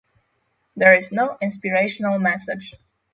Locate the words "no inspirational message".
1.11-2.73